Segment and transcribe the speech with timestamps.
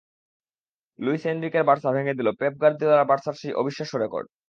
[0.99, 4.27] Luis এনরিকের Barca ভেঙে দিল পেপ গার্দিওলার বার্সার সেই অবিশ্বাস্য রেকর্ড।